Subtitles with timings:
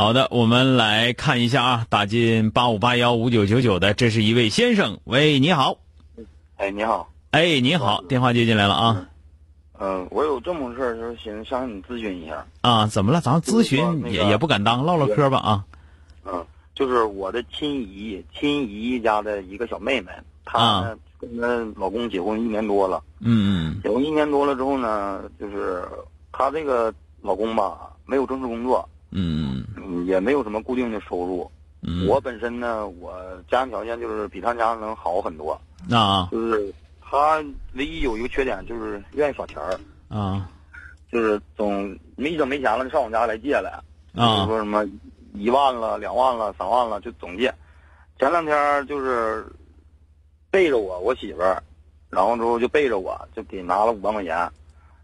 [0.00, 4.98] 好的，我们来看一下啊，打进八五八幺五九九九的，这是一位先生。
[5.04, 5.76] 喂，你好。
[6.56, 7.12] 哎，你好。
[7.32, 9.08] 哎，你好，电话接进来了啊。
[9.78, 12.46] 嗯，我有这么个事儿，就是寻思向你咨询一下。
[12.62, 13.20] 啊，怎么了？
[13.20, 15.64] 咱咨询那个也也不敢当，唠唠嗑吧啊。
[16.24, 20.10] 嗯，就是我的亲姨，亲姨家的一个小妹妹，
[20.46, 21.46] 她跟她
[21.78, 25.86] 老公结婚一年多了，嗯结婚一年多了之后呢，就是
[26.32, 31.50] 她这个老公吧，没有正式工作，嗯嗯，也没有什么固定的收入。
[31.82, 33.14] 嗯，我本身呢，我
[33.50, 35.58] 家庭条件就是比他家能好很多，
[35.90, 37.42] 啊就是他
[37.74, 39.78] 唯一有一个缺点就是愿意耍钱儿。
[40.08, 40.48] 啊
[41.10, 43.82] 就是总没整没钱了，就上我家来借来，
[44.14, 44.84] 就啊说什么
[45.34, 47.52] 一万了、两万了、三万了，就总借。
[48.16, 49.44] 前两天就是
[50.52, 51.60] 背着我，我媳妇儿，
[52.10, 54.36] 然后之后就背着我，就给拿了五万块钱。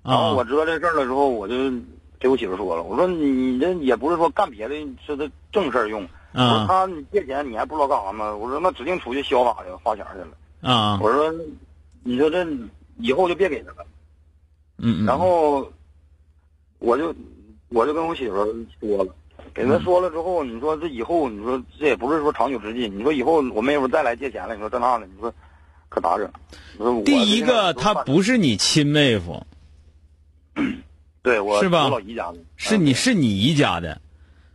[0.05, 1.55] 然后我啊知道这事儿了之后，我就
[2.19, 4.75] 给我媳妇说了，我说你这也不是说干别的，
[5.07, 6.03] 是这正事儿用。
[6.33, 8.35] 我说啊他你借钱你还不知道干啥吗？
[8.35, 10.29] 我说那指定出去潇洒去了，花钱去了。
[10.61, 11.35] 啊我说
[12.03, 12.47] 你说这
[12.99, 13.87] 以后就别给他了。
[14.79, 15.73] 嗯嗯，然后
[16.79, 17.15] 我就
[17.71, 18.35] 我就跟我媳妇
[18.81, 19.15] 说了，
[19.55, 25.33] 给他说了之后，你说这以后，你说这也不是说长久之计，你说以后我妹夫再来借钱了，你说这那的，你说
[25.89, 26.31] 可咋整？
[27.05, 29.43] 第一个他不是你亲妹夫，
[31.27, 34.01] 对我是吧我老姨家的，是你是你姨家的，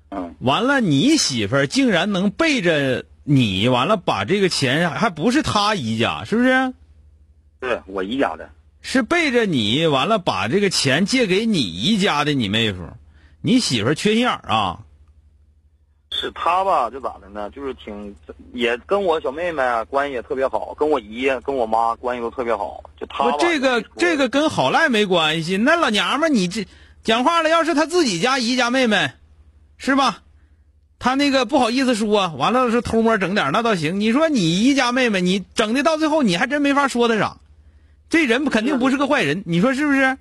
[0.09, 6.73] 嗯完了你媳妇儿竟然能背着你，完了把这个钱还不是他姨家，是不是？
[7.59, 8.51] 对我姨家的，
[8.81, 12.87] 是背着你，完了把这个钱借给你姨家的你妹夫，
[13.41, 14.79] 你媳妇儿缺心眼儿啊？
[16.13, 16.89] 是他吧？
[16.89, 17.49] 就咋的呢？
[17.49, 18.15] 就是挺
[18.53, 25.57] 也跟我小妹妹啊关系也特别好，跟我姨跟我妈关系都特别好，就不，这个这个跟好赖没关系。
[25.57, 26.67] 那老娘们，你这
[27.03, 29.11] 讲话了，要是他自己家姨家妹妹，
[29.77, 30.23] 是吧？
[30.99, 33.99] 他那个不好意思说，完了是偷摸整点那倒行。
[33.99, 37.37] 你说你姨家妹妹，你整的到最后，你还真没法说他啥。
[38.09, 40.17] 这人肯定不是个坏人，你说是不是？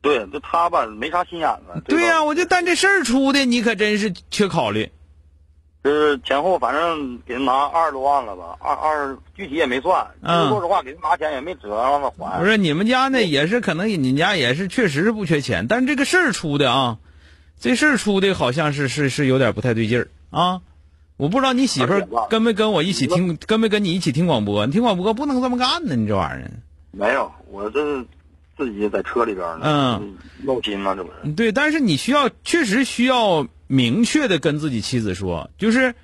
[0.00, 1.82] 对，就他吧没啥心眼子。
[1.84, 4.90] 对呀、吧我就但这事儿出的，你可真是缺考虑。
[6.18, 10.06] 就是前后反正给他拿二十多万了吧，二二具体也没算。
[10.22, 12.38] 嗯就是说实话，给他拿钱也没折让他还。
[12.40, 16.98] 不是你们家呢，也是可能你家也是确实是不缺钱，但是这个事儿出的啊，
[17.60, 20.60] 这事儿出的好像是是是有点不太对劲儿啊。
[21.16, 24.66] 我不知道你媳妇儿跟没跟我一起听，跟没跟你一起听广播？
[24.66, 26.50] 你听广播不能这么干呢，你这玩意儿。
[26.92, 28.06] 没有，我这是
[28.56, 30.00] 自己在车里边呢。
[30.00, 31.32] 嗯，闹心嘛，这不是？
[31.32, 35.96] 对，但是你需要确实需要明确的跟自己妻子说，就是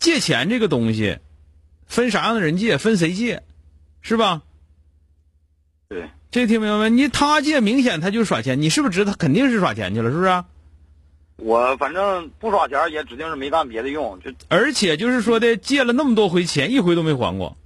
[0.00, 1.18] 借钱这个东西，
[1.86, 3.44] 分啥样的人借，分谁借，
[4.00, 4.42] 是吧？
[5.88, 6.90] 对，这听明白没？
[6.90, 10.44] 你他借明显他就耍钱，你是不是知道他肯定是耍钱去了，是不是？
[11.36, 17.56] 我反正不耍钱，也指定是没干别的用，就而且就是说的借了那么多回钱，一回都没还过。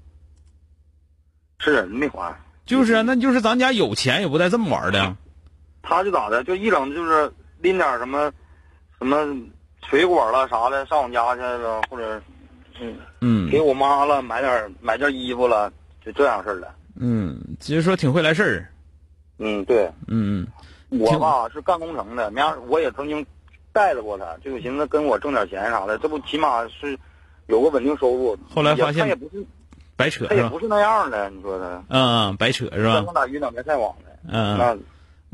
[1.58, 2.34] 是没还。
[2.66, 5.16] 就是啊，那就是咱家有钱也不带这么玩的。
[5.82, 8.32] 他就咋的，就一整就是拎点什么
[8.98, 9.36] 什么
[9.88, 12.20] 水果了啥的上我家去了，或者
[12.80, 15.72] 嗯嗯给我妈了买点买件衣服了，
[16.04, 16.74] 就这样式儿的。
[16.96, 18.68] 嗯，其实说挺会来事儿。
[19.38, 19.90] 嗯，对。
[20.06, 20.46] 嗯
[20.90, 23.24] 嗯我吧是干工程的，明儿我也曾经
[23.72, 26.96] 带着过他，就寻思跟我挣点钱啥的，这不起码是
[27.46, 28.36] 有个稳定收入。
[28.48, 29.46] 后来发现他也不是嗯，
[29.96, 30.28] 白扯是？
[30.28, 32.94] 他也不是那样的，你说他嗯嗯，白扯是吧？
[32.94, 34.76] 三更打鱼两边晒网的，嗯，那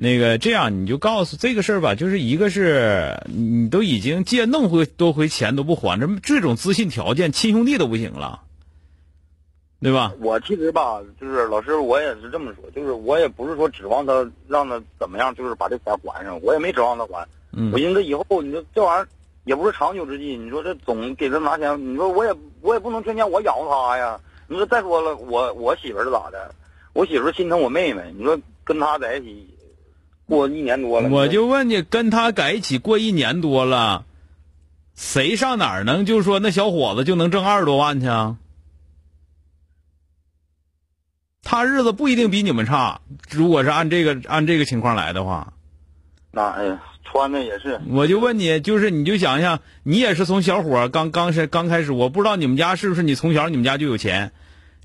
[0.02, 8.41] 那个这样你就告诉这个事儿吧，就是一个是你都已经借那么回多回钱都不还，这这种资信条件，亲兄弟都不行了，
[9.82, 10.14] 对吧？
[10.20, 17.29] 我其实吧，就是老师，我也是这么说，就是我也不是说指望他让他怎么样，就是把这钱还上，我也没指望他还。
[17.52, 19.06] 嗯我寻思以后你说这玩意儿
[19.44, 20.35] 也不是长久之计。
[20.35, 24.19] 你说这总给他拿钱，你说我也我也不能天天我养活他呀。
[24.49, 26.55] 你说再说了，我我媳妇儿是咋的？
[26.94, 28.14] 我媳妇儿心疼我妹妹。
[28.17, 29.55] 你说跟他在一起
[30.31, 34.06] 过一年多了，我就问你，跟他在一起过一年多了，
[34.94, 38.37] 谁上哪儿能就说那小伙子就能挣二十多万去啊？
[41.43, 43.00] 他日子不一定比你们差。
[43.29, 45.53] 如果是按这个按这个情况来的话，
[46.31, 47.81] 那哎呀，穿的也是。
[47.88, 54.31] 我就问你，就是你就想想，你也是从小伙刚刚是刚开始，我不知道你们家是不是你从小你们家就有钱。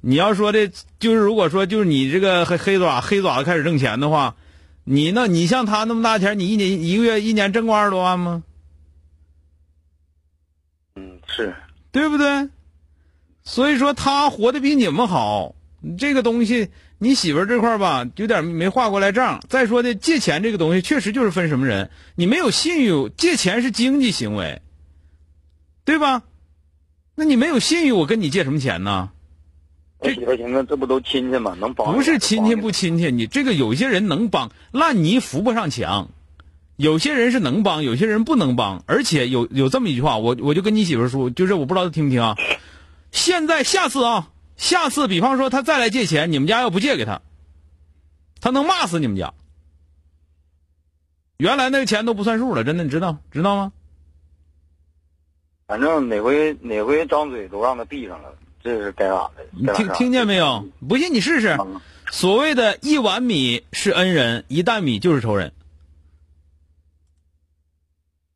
[0.02, 4.36] 你要说的，就是如果说就是你这个黑黑爪黑爪子开始挣钱的话，
[4.86, 8.44] 你那你像他那么大钱，你一年一个月一年挣过二十多万吗？
[10.96, 11.54] 嗯，是
[11.92, 12.50] 对不对？
[13.44, 15.56] 所以说他活的比你们好，
[15.98, 19.42] 这个东西你媳妇儿这块儿吧，有点没划过来账。
[19.50, 24.62] 再说的借钱这个东西，确实就是分什么人，你没有信誉，借钱是经济行为，
[25.84, 26.24] 对吧？
[27.16, 29.12] 那你没有信誉，我跟你借什么钱呢？
[30.00, 31.56] 我媳妇儿寻思，这不都亲戚吗？
[31.60, 36.10] 能帮不是亲戚不亲戚，你这个有些人能帮，烂泥扶不上墙。
[36.76, 38.84] 有些人是能帮，有些人不能帮。
[38.86, 42.36] 而且有有这么一句话，我我就跟你媳妇儿说，就是我不知道她听不听啊。
[43.12, 47.22] 现在下次啊，下次比方说他再来借钱，你们家要不借给他，
[48.42, 49.34] 他能骂死你们家。
[51.38, 53.72] 原来那个钱都不算数了，真的，你知道知道吗？
[55.68, 58.36] 反正哪回哪回张嘴都让他闭上了。
[58.66, 59.46] 这是该咋的？
[59.52, 60.66] 你听听见没有？
[60.90, 61.56] 不信你试试。
[62.12, 65.54] 所谓的一碗米是恩人，一担米就是仇人。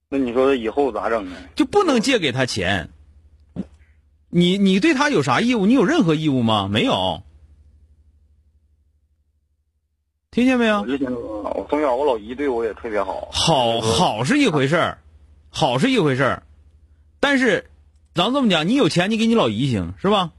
[0.09, 1.35] 那你说以后咋整呢？
[1.55, 2.89] 就不能借给他钱。
[4.29, 5.65] 你你对他有啥义务？
[5.65, 6.69] 你有任何义务吗？
[6.71, 7.23] 没有。
[10.29, 10.81] 听见没有？
[10.81, 13.29] 我就听我从小我老姨对我也特别好。
[13.31, 14.99] 好好是一回事儿，
[15.49, 16.43] 好是一回事儿，
[17.19, 17.65] 但是。
[18.19, 20.31] 咱这么讲，你有钱，你给你老姨行是吧？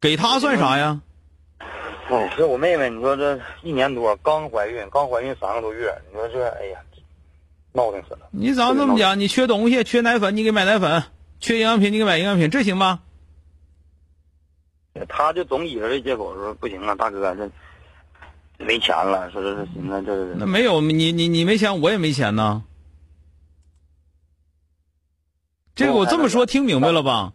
[0.00, 1.00] 给她算啥呀？
[2.10, 6.80] 哎，这我妹妹，你说这一年多刚怀孕，刚怀孕三个多月，你说这，哎呀，
[7.74, 8.26] 闹腾死了。
[8.32, 11.00] 你咱这么讲，你缺东西，缺奶粉，你给买奶粉；
[11.38, 13.02] 缺营养品，你给买营养品，这行吗？
[15.08, 17.48] 他就总以着这借口说不行啊，大哥，这
[18.64, 20.34] 没钱了，说这是寻思这。
[20.34, 22.64] 那没有你你你没钱，我也没钱呢。
[25.74, 27.32] 这个我这么说听明白了吧？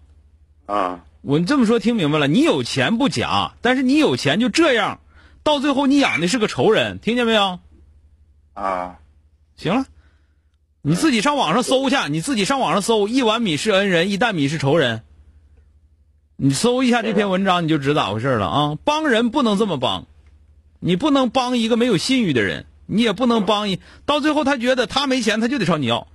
[0.66, 2.28] 啊，我这么说听明白了。
[2.28, 5.00] 你有钱不假，但是你有钱就这样，
[5.44, 7.60] 到最后你养的是个仇人，听见没有？
[8.54, 9.00] 啊，
[9.58, 9.86] 行了，
[10.82, 15.04] 你自己上网上搜去，你自己上网上搜“一碗米是恩人，一担米是仇人”。
[16.42, 18.78] 你搜一下这篇文章，你就知咋回事了啊！
[18.86, 20.08] 帮人不能这么帮，
[20.80, 26.08] 你不能帮一个没有信誉的人，你也不能帮一到最后他觉得他没钱，他就得朝你要。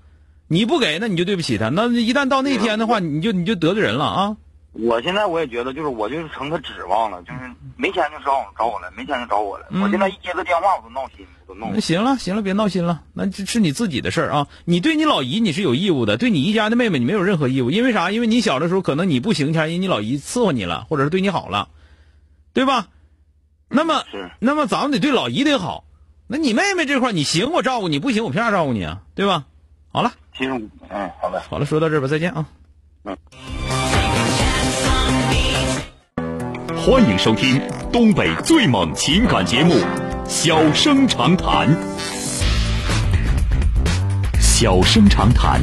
[0.49, 1.69] 你不给，那你就对不起他。
[1.71, 4.37] 那一旦到那天的话，你就你就得罪人了啊！
[4.73, 7.39] 我现在我也觉得，就是我就是成他指望了，就是
[7.77, 9.67] 没钱就找我找我来，没钱就找我来。
[9.81, 11.71] 我现在一接他电话，我都闹心，我都弄。
[11.73, 14.49] 那行了行了，别闹心了，那这是你自己的事儿啊！
[14.65, 18.11] 你对你老姨你是有义务的，对你姨家的妹妹你没有任何义务，因为啥？
[18.11, 21.69] 因为你小的时候可能你不行前，因为你老姨伺候你了，或者是对你好了，
[22.53, 22.89] 对吧？
[23.69, 24.03] 那么
[24.41, 25.85] 那么咱们得对老姨得好。
[26.27, 29.03] 那你妹妹这块你行我照顾你，不行我凭啥照顾你啊？
[29.15, 29.45] 对吧？
[29.93, 30.13] 好了。
[30.37, 30.51] 其实，
[30.91, 32.45] 嗯，好的，好了，说到这儿吧，再见啊。
[33.05, 33.17] 嗯。
[36.77, 39.75] 欢迎收听东北最猛情感节目
[40.27, 41.69] 《小生长谈》。
[44.41, 45.61] 小生长谈，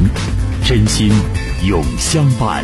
[0.65, 1.11] 真心
[1.67, 2.63] 永相伴。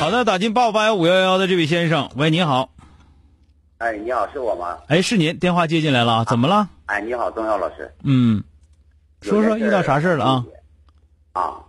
[0.00, 2.73] 好的，打进八五八幺五幺幺的这位先生，喂，你好。
[3.84, 4.78] 哎，你好，是我吗？
[4.88, 6.66] 哎，是您，电话接进来了，怎么了？
[6.86, 7.92] 哎，你好，钟耀老师。
[8.02, 8.42] 嗯，
[9.20, 10.46] 说说遇到啥事了啊？
[11.32, 11.60] 啊，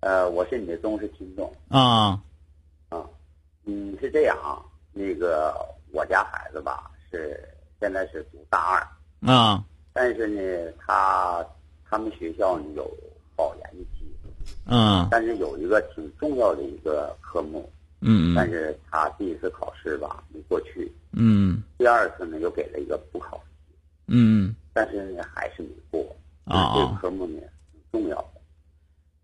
[0.00, 1.52] 呃，我是你的忠实听众。
[1.68, 2.18] 啊。
[2.88, 3.04] 啊，
[3.66, 4.56] 嗯，是这样啊，
[4.94, 5.54] 那个
[5.92, 7.38] 我家孩子吧，是
[7.78, 9.30] 现在是读大二。
[9.30, 9.62] 啊。
[9.92, 11.44] 但是呢，他
[11.90, 12.90] 他们学校呢有
[13.36, 14.10] 保研期。
[14.64, 15.06] 嗯。
[15.10, 17.70] 但是有一个挺重要的一个科目。
[18.00, 18.34] 嗯。
[18.34, 20.90] 但是他第一次考试吧没过去。
[21.12, 23.74] 嗯，第二次呢又给了一个补考试，
[24.08, 27.40] 嗯，但是呢还是没过，啊，这个科目呢
[27.72, 28.40] 挺重要的，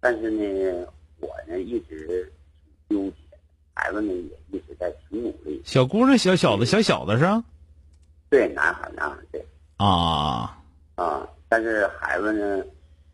[0.00, 0.86] 但是呢
[1.20, 2.32] 我呢一直
[2.88, 3.16] 纠结，
[3.74, 5.62] 孩子呢也一直在挺努力。
[5.64, 7.44] 小姑娘，小小子，小小子是吧？
[8.28, 9.44] 对，男孩，男孩，对。
[9.76, 10.58] 啊
[10.96, 12.64] 啊，但是孩子呢，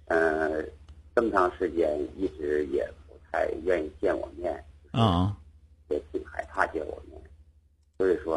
[0.06, 0.70] 嗯，
[1.14, 5.36] 这么长时间一直也不太愿意见我面，啊，
[5.88, 7.11] 也挺害怕见我面。
[8.02, 8.34] 所以说，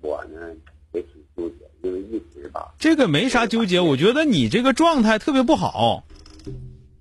[0.00, 0.48] 我呢
[0.92, 6.04] 也挺纠结就一直吧这个没啥纠结，我觉得你这个状态特别不好，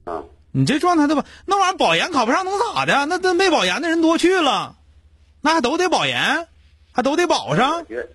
[0.03, 1.25] 啊，你这状态对吧？
[1.45, 3.05] 那玩意儿保研考不上能咋的？
[3.05, 4.75] 那那没保研的人多去了，
[5.39, 6.45] 那还都得保研，
[6.91, 7.87] 还都得保我上。
[7.87, 8.09] 觉得，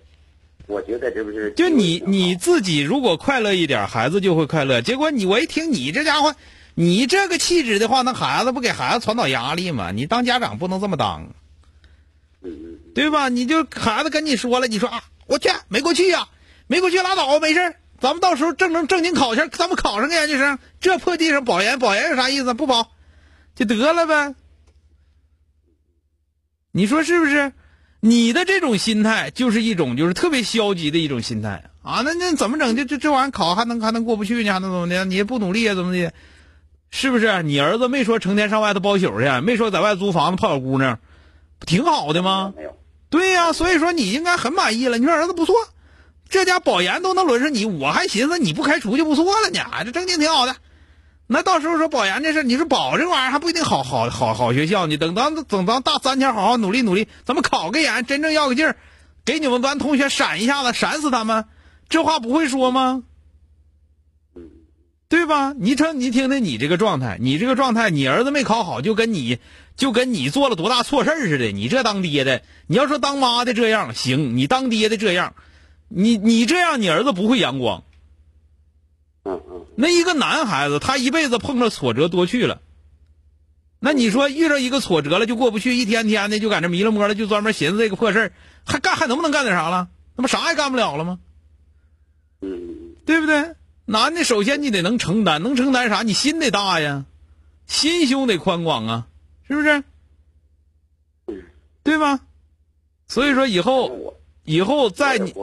[0.67, 4.83] 我觉得这不是就你你自己如果快乐一点，孩子就会快乐。
[4.83, 6.35] 结果你我一听你这家伙，
[6.75, 9.89] 你这个气质的话，那孩子不给孩子传导压力吗？
[9.91, 11.33] 你当家长不能这么当，
[12.99, 13.29] 对吧？
[13.29, 16.27] 你就孩子跟你说了，你说啊，我去没过去呀、
[16.67, 22.53] 没过去拉倒，没事咱们到时候正正正经考去，咱们考上个研究生，这破地上保研保研有啥意思？
[22.53, 22.91] 不保
[23.55, 24.35] 就得了呗。
[26.73, 27.53] 你说是不是？
[28.01, 32.01] 你的这种心态就是一种就是特别消极的一种心态啊！
[32.03, 32.75] 那那怎么整？
[32.75, 34.51] 就这这玩意考还能还能过不去呢？
[34.51, 35.05] 还能怎么的？
[35.05, 35.73] 你也不努力啊？
[35.73, 36.11] 怎么的？
[36.91, 37.43] 是不是？
[37.43, 40.99] 你儿子没说成天上外头包宿去，没说在外租房子泡小姑娘，
[41.59, 42.53] 不挺好的吗？
[42.55, 42.77] 没有，
[43.09, 44.97] 对呀、所以说你应该很满意了。
[44.97, 45.55] 你说儿子不错，
[46.29, 49.59] 这家保研都能轮上你，我还寻思你不开除就不错了呢。
[49.83, 50.55] 这正经挺好的。
[51.25, 54.97] 那到时候说保研这事，你说保这玩意儿还不一定好好好好学校呢。
[54.97, 58.75] 等到等到大三天好好努力努力，咱们考个研，真正要个劲儿，
[59.25, 61.45] 给你们班同学闪一下子，闪死他们，
[61.87, 63.03] 这话不会说吗？
[65.09, 65.53] 对吧？
[65.57, 69.39] 你瞅你听听你这个状态，你这个状态，你儿子没考好，就跟你
[69.75, 71.51] 就跟你做了多大错事似的。
[71.51, 75.33] 你这当爹的，你要说当妈的这样行，你当爹的这样，
[75.87, 77.83] 你你这样，你儿子不会阳光。
[79.75, 82.61] 那一个男孩子，他一辈子碰着挫折多去了。
[83.79, 88.31] 那你说遇着一个挫折了就过不去，一天天的就在这迷了摸了，就专门寻思这个破事，
[88.63, 89.87] 还干还能不能干点啥了？
[90.15, 91.17] 那不啥也干不了了吗？
[93.05, 93.55] 对不对？
[93.91, 96.03] 男的首先你得能承担，能承担啥？
[96.03, 97.05] 你心得大呀，
[97.65, 99.07] 心胸得宽广啊，
[99.47, 99.83] 是不是？
[101.81, 102.19] 对吧？
[103.07, 105.33] 所以说以，后以后在你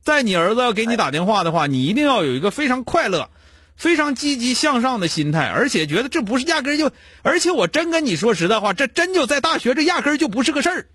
[0.00, 3.28] 在你儿子要给你打电话的话，你一定要有一个非常快乐、
[3.76, 10.86] 非常积极向上的心态，而且觉得这不是压根就，而且我真跟你说实在话，这真就在大学这压根就不是个事儿。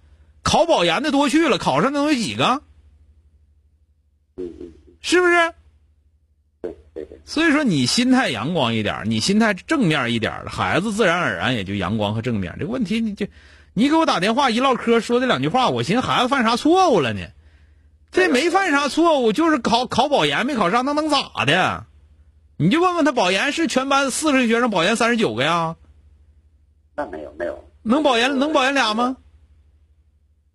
[0.42, 2.64] 考保研的多去了，考上能有几个？
[5.02, 5.54] 是不是？
[6.94, 12.56] 对对对，所以说你心态阳光一点儿，你心态正面一点儿，孩子自然而然也就阳光和正面。
[12.60, 13.28] 这个问题你就，
[13.74, 17.22] 你给我打电话一唠嗑说这两句话，我寻思孩子犯啥错误了呢？
[18.12, 21.86] 这没犯啥错误，就是考考保研没考上，那能咋的？
[22.58, 25.76] 你就问问他，保研是全班四十个学生保研三十九个呀？
[26.96, 29.18] 那没有没有，能保研能保研俩吗？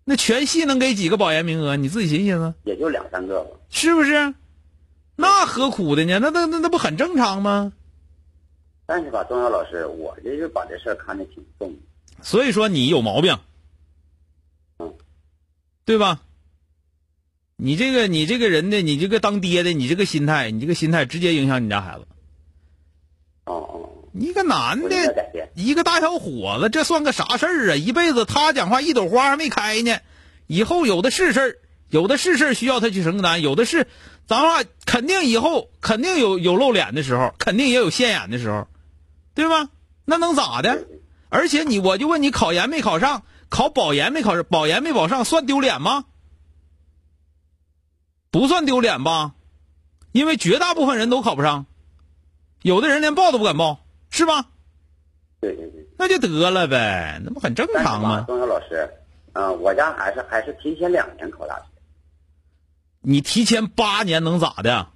[0.05, 1.75] 那全系能给几个保研名额？
[1.75, 3.49] 你自己寻思寻思，也就两三个吧。
[3.69, 4.33] 是不是？
[5.19, 6.17] 那何苦的呢？
[6.19, 7.73] 那那那那不很正常吗？
[8.85, 11.75] 但是吧，钟晓老师，我这是把这事儿看得挺重。
[12.21, 13.37] 所以说你有毛病，
[14.79, 14.93] 嗯，
[15.83, 16.21] 对吧？
[17.57, 22.07] 你这个你这个人的，你这个当爹的，你这个心态，你这个心态直接影响你家孩子。
[23.43, 27.75] 哦哦，你一个男的，一个大小伙子，这算个啥事儿啊？
[27.75, 29.99] 一辈子他讲话一朵花还没开呢，
[30.47, 31.57] 以后有的是事儿，
[31.89, 33.87] 有的是事儿需要他去承担，有的是，
[34.27, 38.67] 咱话肯定以后肯定有有露脸的时候，肯定也有现眼的时候，
[39.33, 39.69] 对吧？
[40.05, 40.87] 那能咋的？
[41.29, 46.05] 而且你我就问你，考研没考上，考保研没考上，保研没保上，算丢脸吗？
[48.31, 49.33] 不算丢脸吧，
[50.11, 51.65] 因为绝大部分人都考不上，
[52.61, 53.79] 有的人连报都不敢报，
[54.11, 54.45] 是吧？
[55.41, 55.87] 对对对。
[55.97, 58.25] 那就得了呗，那不很正常吗？
[58.27, 58.89] 钟晓老师，
[59.33, 61.63] 嗯、我家孩子还是提前两年考大学。
[63.01, 64.89] 你提前八年能咋的？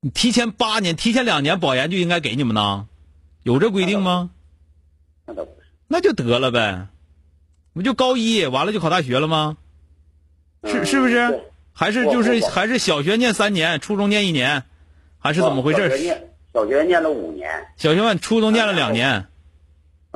[0.00, 2.86] 你提前八年，提前两年保研就应该给你们呢，
[3.42, 4.30] 有这规定吗？
[5.24, 5.66] 那倒不是。
[5.88, 6.86] 那就得了呗，
[7.72, 9.56] 不就高一完了就考大学了吗？
[10.64, 11.42] 是嗯是不是？
[11.72, 14.64] 还是就是还是小学念三年，初中念一年，
[15.18, 16.02] 还是怎么回小学事？
[16.04, 19.26] 念小学念了五年，小学完初中念了两年，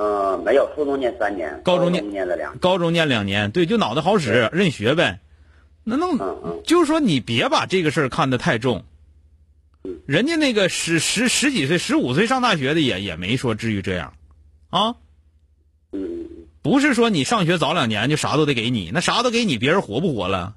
[0.02, 2.58] 嗯、没有，初中念三年，高中中念念了两年。
[2.58, 5.20] 高中念两年，对，就脑袋好使，认学呗。
[5.84, 8.84] 那能嗯嗯就是说你别把这个事儿看得太重
[9.84, 9.98] 嗯。
[10.06, 14.14] 人家那个十十十几岁、十五岁上大学的也也没说至于这样，
[14.70, 14.94] 啊，
[15.92, 16.26] 嗯，
[16.62, 20.56] 不是说你上学早两年就啥都得给你，那啥都给你，别人活不活了？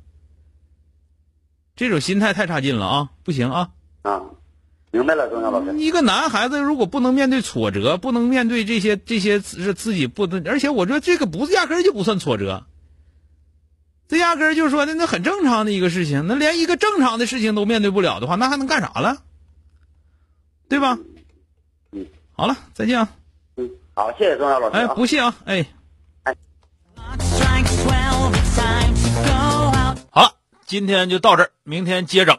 [1.76, 3.72] 这种心态太差劲了啊，不行啊！
[4.04, 4.22] 啊，
[4.94, 5.76] 明白了，钟晓老师。
[5.80, 12.66] 一个男孩子如果不能面对挫折，不能面对这些这些是自己不能，而且我觉得这个不是压根儿就不算挫折，
[14.08, 19.18] 这压根儿就是说那那很正常的一个事情，那连一个正常的事情都面对不了的话，那还能干啥了？
[20.70, 21.00] 对吧？
[21.92, 23.10] 嗯，好了，再见啊！
[23.58, 24.94] 嗯，好，谢谢钟晓老师哎，啊。
[24.94, 25.36] 不谢啊！
[25.46, 25.66] 哎
[27.18, 29.98] ，Strike 12, it's time to go out.
[30.12, 30.36] 好了，
[30.68, 32.38] 今天就到这儿，明天接整。